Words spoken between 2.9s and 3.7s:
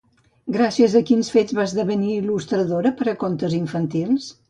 per a contes